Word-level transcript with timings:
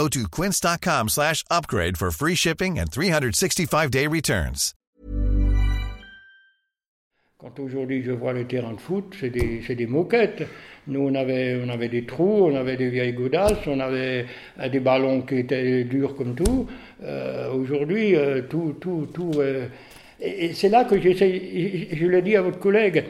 Go 0.00 0.08
slash 1.08 1.44
upgrade 1.50 1.98
for 1.98 2.10
free 2.10 2.34
shipping 2.34 2.78
and 2.78 2.90
365-day 2.90 4.06
returns. 4.06 4.74
Quand 7.38 7.58
aujourd'hui 7.58 8.02
je 8.02 8.12
vois 8.12 8.32
les 8.32 8.44
terrains 8.46 8.72
de 8.72 8.80
foot, 8.80 9.14
c'est 9.20 9.28
des, 9.30 9.60
des 9.74 9.86
moquettes. 9.86 10.46
Nous, 10.86 11.00
on 11.00 11.14
avait, 11.14 11.60
on 11.62 11.68
avait 11.68 11.88
des 11.88 12.04
trous, 12.04 12.46
on 12.46 12.54
avait 12.54 12.76
des 12.76 12.88
vieilles 12.88 13.12
godasses, 13.12 13.66
on 13.66 13.80
avait 13.80 14.24
euh, 14.58 14.68
des 14.70 14.80
ballons 14.80 15.22
qui 15.22 15.38
étaient 15.38 15.84
durs 15.84 16.16
comme 16.16 16.34
tout. 16.34 16.66
Euh, 17.02 17.50
aujourd'hui, 17.52 18.16
euh, 18.16 18.42
tout, 18.42 18.76
tout, 18.80 19.06
tout. 19.12 19.32
et, 20.20 20.52
c'est 20.54 20.70
là 20.70 20.84
que 20.84 20.98
j'essaie, 20.98 21.88
je 21.92 22.06
l'ai 22.06 22.22
dit 22.22 22.36
à 22.36 22.42
votre 22.42 22.58
collègue, 22.58 23.04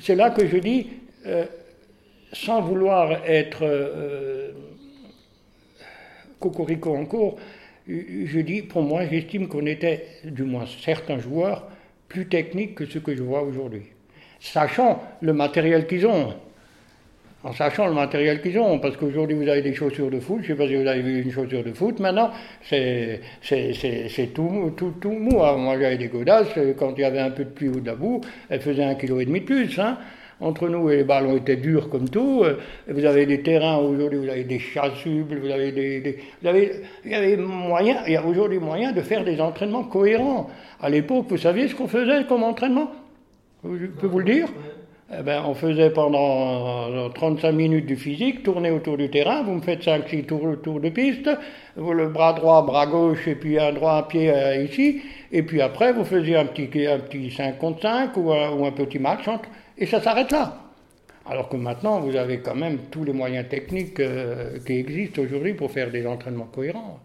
c'est 0.00 0.16
là 0.16 0.30
que 0.30 0.46
je 0.46 0.56
dis, 0.58 0.88
sans 2.32 2.62
vouloir 2.62 3.24
être 3.26 3.64
euh, 6.40 6.48
cocorico 6.48 6.94
encore, 6.96 7.36
je 7.88 8.40
dis, 8.40 8.62
pour 8.62 8.82
moi, 8.82 9.06
j'estime 9.06 9.48
qu'on 9.48 9.66
était, 9.66 10.06
du 10.24 10.42
moins 10.44 10.64
certains 10.82 11.18
joueurs, 11.18 11.68
plus 12.08 12.26
techniques 12.26 12.74
que 12.74 12.86
ceux 12.86 13.00
que 13.00 13.14
je 13.14 13.22
vois 13.22 13.42
aujourd'hui. 13.42 13.82
Sachant 14.40 15.02
le 15.20 15.32
matériel 15.32 15.86
qu'ils 15.86 16.06
ont. 16.06 16.34
En 17.42 17.54
sachant 17.54 17.86
le 17.86 17.94
matériel 17.94 18.42
qu'ils 18.42 18.58
ont, 18.58 18.78
parce 18.78 18.98
qu'aujourd'hui 18.98 19.34
vous 19.34 19.48
avez 19.48 19.62
des 19.62 19.72
chaussures 19.72 20.10
de 20.10 20.20
foot, 20.20 20.40
je 20.42 20.52
ne 20.52 20.58
sais 20.58 20.62
pas 20.62 20.68
si 20.68 20.76
vous 20.76 20.86
avez 20.86 21.00
vu 21.00 21.22
une 21.22 21.32
chaussure 21.32 21.64
de 21.64 21.72
foot, 21.72 21.98
maintenant 21.98 22.30
c'est 22.62 23.22
tout, 24.34 24.74
tout, 24.76 24.92
tout 25.00 25.10
mou. 25.10 25.42
Alors, 25.42 25.56
moi 25.56 25.78
j'avais 25.80 25.96
des 25.96 26.08
godasses, 26.08 26.48
quand 26.78 26.92
il 26.98 27.00
y 27.00 27.04
avait 27.04 27.20
un 27.20 27.30
peu 27.30 27.44
de 27.44 27.50
pluie 27.50 27.68
ou 27.68 27.80
de 27.80 27.86
la 27.86 27.94
boue, 27.94 28.20
elles 28.50 28.60
faisaient 28.60 28.84
un 28.84 28.94
kilo 28.94 29.20
et 29.20 29.24
demi 29.24 29.40
de 29.40 29.46
plus. 29.46 29.78
Hein. 29.78 29.96
Entre 30.40 30.68
nous, 30.68 30.88
et 30.90 30.96
les 30.96 31.04
ballons 31.04 31.36
étaient 31.36 31.56
durs 31.56 31.88
comme 31.90 32.08
tout. 32.08 32.42
euh, 32.44 32.54
Vous 32.88 33.04
avez 33.04 33.26
des 33.26 33.42
terrains, 33.42 33.76
aujourd'hui 33.76 34.18
vous 34.18 34.28
avez 34.28 34.44
des 34.44 34.58
chasubles, 34.58 35.38
vous 35.38 35.50
avez 35.50 35.70
des... 35.72 36.00
des- 36.00 36.18
vous 36.40 36.48
avez, 36.48 36.72
il 37.04 37.10
y 37.10 37.14
avait 37.14 37.36
moyen, 37.36 37.98
il 38.06 38.12
y 38.14 38.16
a 38.16 38.24
aujourd'hui 38.24 38.58
moyen 38.58 38.92
de 38.92 39.00
faire 39.02 39.22
des 39.24 39.40
entraînements 39.40 39.84
cohérents. 39.84 40.48
À 40.80 40.88
l'époque, 40.88 41.26
vous 41.28 41.36
saviez 41.36 41.68
ce 41.68 41.74
qu'on 41.74 41.88
faisait 41.88 42.24
comme 42.24 42.42
entraînement? 42.42 42.90
Je 43.64 43.86
peux 43.86 44.06
vous 44.06 44.20
le 44.20 44.24
dire? 44.24 44.48
Eh 45.12 45.22
ben, 45.24 45.42
on 45.44 45.54
faisait 45.54 45.90
pendant 45.90 46.88
euh, 46.92 47.08
35 47.08 47.50
minutes 47.50 47.84
du 47.86 47.96
physique, 47.96 48.44
tourner 48.44 48.70
autour 48.70 48.96
du 48.96 49.10
terrain, 49.10 49.42
vous 49.42 49.54
me 49.56 49.60
faites 49.60 49.82
5-6 49.82 50.24
tours, 50.24 50.54
tours 50.62 50.78
de 50.80 50.88
piste, 50.88 51.28
vous 51.76 51.92
le 51.92 52.08
bras 52.08 52.32
droit, 52.32 52.62
bras 52.64 52.86
gauche, 52.86 53.26
et 53.26 53.34
puis 53.34 53.58
un 53.58 53.72
droit, 53.72 53.94
un 53.94 54.02
pied 54.04 54.30
euh, 54.32 54.62
ici, 54.62 55.02
et 55.32 55.42
puis 55.42 55.60
après 55.62 55.92
vous 55.92 56.04
faisiez 56.04 56.36
un 56.36 56.44
petit, 56.46 56.86
un 56.86 57.00
petit 57.00 57.28
5 57.32 57.58
contre 57.58 57.82
5 57.82 58.16
ou 58.18 58.30
un, 58.32 58.52
ou 58.52 58.64
un 58.64 58.70
petit 58.70 59.00
match, 59.00 59.26
entre, 59.26 59.48
et 59.80 59.86
ça 59.86 60.00
s'arrête 60.00 60.30
là. 60.30 60.54
Alors 61.26 61.48
que 61.48 61.56
maintenant, 61.56 62.00
vous 62.00 62.16
avez 62.16 62.40
quand 62.40 62.54
même 62.54 62.78
tous 62.90 63.04
les 63.04 63.12
moyens 63.12 63.48
techniques 63.48 64.00
euh, 64.00 64.58
qui 64.64 64.74
existent 64.74 65.22
aujourd'hui 65.22 65.54
pour 65.54 65.70
faire 65.70 65.90
des 65.90 66.06
entraînements 66.06 66.46
cohérents. 66.46 67.00